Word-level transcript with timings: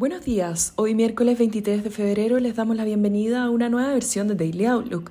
Buenos 0.00 0.24
días, 0.24 0.72
hoy 0.76 0.94
miércoles 0.94 1.36
23 1.36 1.84
de 1.84 1.90
febrero 1.90 2.40
les 2.40 2.56
damos 2.56 2.74
la 2.74 2.86
bienvenida 2.86 3.42
a 3.42 3.50
una 3.50 3.68
nueva 3.68 3.92
versión 3.92 4.28
de 4.28 4.34
Daily 4.34 4.64
Outlook. 4.64 5.10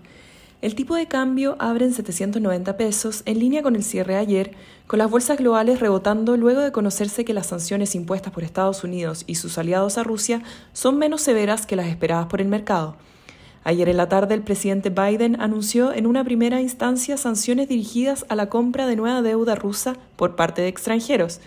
El 0.63 0.73
tipo 0.73 0.95
de 0.95 1.07
cambio 1.07 1.55
abre 1.59 1.85
en 1.85 1.93
790 1.93 2.75
pesos, 2.75 3.21
en 3.27 3.37
línea 3.37 3.61
con 3.61 3.75
el 3.75 3.83
cierre 3.83 4.15
ayer, 4.15 4.55
con 4.87 4.97
las 4.97 5.11
bolsas 5.11 5.37
globales 5.37 5.79
rebotando 5.79 6.37
luego 6.37 6.61
de 6.61 6.71
conocerse 6.71 7.23
que 7.23 7.35
las 7.35 7.45
sanciones 7.45 7.93
impuestas 7.93 8.33
por 8.33 8.43
Estados 8.43 8.83
Unidos 8.83 9.25
y 9.27 9.35
sus 9.35 9.59
aliados 9.59 9.99
a 9.99 10.03
Rusia 10.03 10.41
son 10.73 10.97
menos 10.97 11.21
severas 11.21 11.67
que 11.67 11.75
las 11.75 11.85
esperadas 11.85 12.25
por 12.25 12.41
el 12.41 12.47
mercado. 12.47 12.95
Ayer 13.63 13.89
en 13.89 13.97
la 13.97 14.09
tarde 14.09 14.33
el 14.33 14.41
presidente 14.41 14.89
Biden 14.89 15.39
anunció 15.39 15.93
en 15.93 16.07
una 16.07 16.23
primera 16.23 16.61
instancia 16.61 17.15
sanciones 17.15 17.69
dirigidas 17.69 18.25
a 18.27 18.35
la 18.35 18.49
compra 18.49 18.87
de 18.87 18.95
nueva 18.95 19.21
deuda 19.21 19.53
rusa 19.53 19.97
por 20.15 20.35
parte 20.35 20.63
de 20.63 20.67
extranjeros 20.67 21.41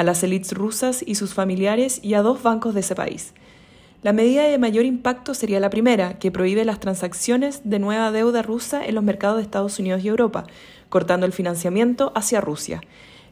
a 0.00 0.02
las 0.02 0.22
élites 0.22 0.52
rusas 0.52 1.04
y 1.06 1.16
sus 1.16 1.34
familiares 1.34 2.00
y 2.02 2.14
a 2.14 2.22
dos 2.22 2.42
bancos 2.42 2.72
de 2.72 2.80
ese 2.80 2.94
país. 2.94 3.34
La 4.02 4.14
medida 4.14 4.44
de 4.44 4.56
mayor 4.56 4.86
impacto 4.86 5.34
sería 5.34 5.60
la 5.60 5.68
primera, 5.68 6.18
que 6.18 6.30
prohíbe 6.30 6.64
las 6.64 6.80
transacciones 6.80 7.60
de 7.64 7.80
nueva 7.80 8.10
deuda 8.10 8.40
rusa 8.40 8.82
en 8.82 8.94
los 8.94 9.04
mercados 9.04 9.36
de 9.36 9.42
Estados 9.42 9.78
Unidos 9.78 10.02
y 10.02 10.08
Europa, 10.08 10.46
cortando 10.88 11.26
el 11.26 11.34
financiamiento 11.34 12.12
hacia 12.14 12.40
Rusia. 12.40 12.80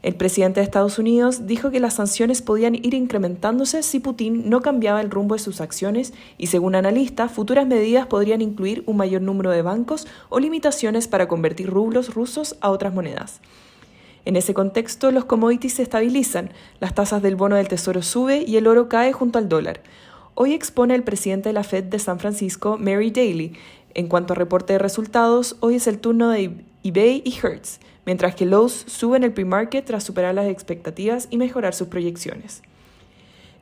El 0.03 0.13
presidente 0.13 0.59
de 0.59 0.65
Estados 0.65 0.99
Unidos 0.99 1.47
dijo 1.47 1.71
que 1.71 1.79
las 1.79 1.95
sanciones 1.95 2.43
podían 2.43 2.75
ir 2.75 2.93
incrementándose 2.93 3.81
si 3.81 3.99
Putin 3.99 4.47
no 4.47 4.61
cambiaba 4.61 5.01
el 5.01 5.09
rumbo 5.09 5.33
de 5.33 5.39
sus 5.39 5.61
acciones 5.61 6.13
y, 6.37 6.47
según 6.47 6.75
analistas, 6.75 7.31
futuras 7.31 7.65
medidas 7.65 8.05
podrían 8.05 8.43
incluir 8.43 8.83
un 8.85 8.97
mayor 8.97 9.23
número 9.23 9.49
de 9.49 9.63
bancos 9.63 10.05
o 10.29 10.39
limitaciones 10.39 11.07
para 11.07 11.27
convertir 11.27 11.67
rublos 11.67 12.13
rusos 12.13 12.57
a 12.61 12.69
otras 12.69 12.93
monedas. 12.93 13.41
En 14.29 14.35
ese 14.35 14.53
contexto, 14.53 15.09
los 15.09 15.25
commodities 15.25 15.73
se 15.73 15.81
estabilizan, 15.81 16.51
las 16.79 16.93
tasas 16.93 17.23
del 17.23 17.35
bono 17.35 17.55
del 17.55 17.67
Tesoro 17.67 18.03
sube 18.03 18.43
y 18.45 18.57
el 18.57 18.67
oro 18.67 18.87
cae 18.87 19.11
junto 19.11 19.39
al 19.39 19.49
dólar. 19.49 19.81
Hoy 20.35 20.53
expone 20.53 20.93
el 20.93 21.01
presidente 21.01 21.49
de 21.49 21.53
la 21.53 21.63
Fed 21.63 21.85
de 21.85 21.97
San 21.97 22.19
Francisco, 22.19 22.77
Mary 22.77 23.09
Daly. 23.09 23.53
En 23.95 24.07
cuanto 24.07 24.33
a 24.33 24.35
reporte 24.35 24.73
de 24.73 24.77
resultados, 24.77 25.55
hoy 25.61 25.77
es 25.77 25.87
el 25.87 25.97
turno 25.97 26.29
de 26.29 26.63
eBay 26.83 27.23
y 27.25 27.39
Hertz, 27.41 27.79
mientras 28.05 28.35
que 28.35 28.45
Lowe's 28.45 28.85
sube 28.85 29.17
en 29.17 29.23
el 29.23 29.33
pre-market 29.33 29.83
tras 29.83 30.03
superar 30.03 30.35
las 30.35 30.45
expectativas 30.45 31.27
y 31.31 31.37
mejorar 31.37 31.73
sus 31.73 31.87
proyecciones. 31.87 32.61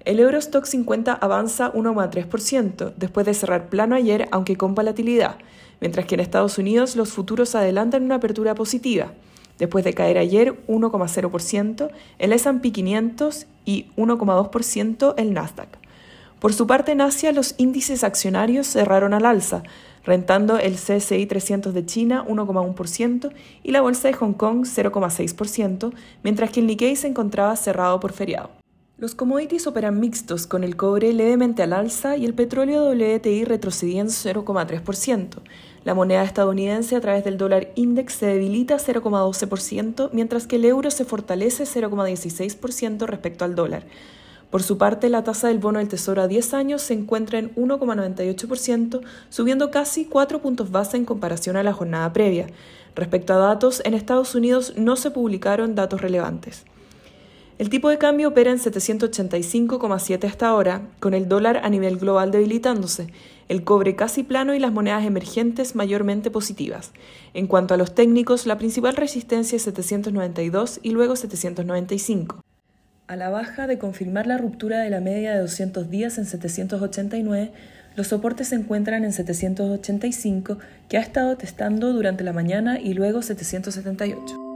El 0.04 0.20
Eurostock 0.20 0.66
50 0.66 1.14
avanza 1.14 1.72
1,3% 1.72 2.92
después 2.98 3.26
de 3.26 3.34
cerrar 3.34 3.70
plano 3.70 3.96
ayer, 3.96 4.28
aunque 4.32 4.58
con 4.58 4.76
volatilidad, 4.76 5.38
mientras 5.80 6.06
que 6.08 6.16
en 6.16 6.20
Estados 6.20 6.58
Unidos 6.58 6.98
los 6.98 7.14
futuros 7.14 7.56
adelantan 7.56 8.04
una 8.04 8.16
apertura 8.16 8.54
positiva 8.54 9.14
después 9.60 9.84
de 9.84 9.94
caer 9.94 10.18
ayer 10.18 10.56
1,0% 10.68 11.90
el 12.20 12.34
S&P 12.34 12.72
500 12.72 13.48
y 13.66 13.88
1,2% 13.96 15.14
el 15.18 15.34
Nasdaq. 15.34 15.78
Por 16.40 16.54
su 16.54 16.68
parte, 16.68 16.92
en 16.92 17.02
Asia, 17.02 17.32
los 17.32 17.56
índices 17.58 18.04
accionarios 18.04 18.68
cerraron 18.68 19.14
al 19.16 19.26
alza, 19.26 19.64
rentando 20.04 20.60
el 20.60 20.76
CSI 20.76 21.26
300 21.26 21.74
de 21.74 21.86
China 21.86 22.24
1,1% 22.28 23.32
y 23.64 23.72
la 23.72 23.82
bolsa 23.82 24.08
de 24.08 24.14
Hong 24.14 24.34
Kong 24.34 24.66
0,6%, 24.66 25.94
mientras 26.24 26.52
que 26.52 26.60
el 26.60 26.68
Nikkei 26.68 26.96
se 26.96 27.08
encontraba 27.08 27.56
cerrado 27.56 28.00
por 28.00 28.14
feriado. 28.14 28.52
Los 29.00 29.14
commodities 29.14 29.68
operan 29.68 30.00
mixtos, 30.00 30.48
con 30.48 30.64
el 30.64 30.76
cobre 30.76 31.14
levemente 31.14 31.62
al 31.62 31.74
alza 31.74 32.18
y 32.18 32.26
el 32.26 32.34
petróleo 32.34 32.90
WTI 32.90 33.44
retrocediendo 33.44 34.12
0,3%. 34.12 35.40
La 35.88 35.94
moneda 35.94 36.22
estadounidense 36.22 36.98
a 36.98 37.00
través 37.00 37.24
del 37.24 37.38
dólar 37.38 37.70
index 37.76 38.12
se 38.16 38.26
debilita 38.26 38.76
0,12%, 38.76 40.10
mientras 40.12 40.46
que 40.46 40.58
el 40.58 40.66
euro 40.66 40.92
se 40.92 41.06
fortalece 41.06 41.64
0,16% 41.64 43.06
respecto 43.06 43.46
al 43.46 43.56
dólar. 43.56 43.86
Por 44.52 44.64
su 44.64 44.78
parte, 44.78 45.08
la 45.08 45.24
tasa 45.24 45.48
del 45.48 45.60
bono 45.60 45.80
del 45.80 45.88
Tesoro 45.88 46.22
a 46.22 46.28
10 46.28 46.54
años 46.56 46.82
se 46.82 46.94
encuentra 46.94 47.40
en 47.40 47.56
1,98%, 47.56 49.00
subiendo 49.30 49.72
casi 49.72 50.04
4 50.04 50.42
puntos 50.42 50.72
base 50.72 50.98
en 50.98 51.06
comparación 51.06 51.56
a 51.56 51.64
la 51.64 51.72
jornada 51.72 52.12
previa. 52.12 52.48
Respecto 52.94 53.32
a 53.32 53.38
datos, 53.38 53.82
en 53.86 53.94
Estados 53.94 54.36
Unidos 54.36 54.74
no 54.76 54.98
se 54.98 55.12
publicaron 55.12 55.74
datos 55.74 56.02
relevantes. 56.02 56.66
El 57.58 57.70
tipo 57.72 57.90
de 57.90 57.98
cambio 57.98 58.28
opera 58.28 58.52
en 58.52 58.60
785,7 58.60 60.26
hasta 60.26 60.48
ahora, 60.48 60.82
con 61.00 61.16
el 61.16 61.28
dólar 61.28 61.62
a 61.64 61.70
nivel 61.70 61.98
global 61.98 62.30
debilitándose, 62.30 63.08
el 63.50 63.64
cobre 63.64 63.96
casi 63.96 64.22
plano 64.22 64.54
y 64.54 64.60
las 64.60 64.72
monedas 64.72 65.06
emergentes 65.06 65.76
mayormente 65.76 66.30
positivas. 66.30 66.92
En 67.34 67.48
cuanto 67.48 67.74
a 67.74 67.78
los 67.78 67.96
técnicos, 67.96 68.46
la 68.46 68.60
principal 68.60 68.96
resistencia 68.96 69.56
es 69.56 69.64
792 69.64 70.80
y 70.84 70.92
luego 70.92 71.16
795. 71.16 72.44
A 73.08 73.16
la 73.16 73.30
baja 73.30 73.66
de 73.66 73.80
confirmar 73.80 74.28
la 74.28 74.38
ruptura 74.38 74.82
de 74.82 74.92
la 74.92 75.00
media 75.00 75.34
de 75.34 75.40
200 75.40 75.90
días 75.90 76.20
en 76.20 76.26
789, 76.26 77.54
los 77.96 78.08
soportes 78.08 78.50
se 78.50 78.56
encuentran 78.56 79.04
en 79.04 79.14
785, 79.14 80.60
que 80.90 80.98
ha 80.98 81.02
estado 81.02 81.38
testando 81.38 81.92
durante 81.92 82.24
la 82.24 82.34
mañana 82.34 82.80
y 82.80 82.94
luego 82.94 83.24
778. 83.24 84.47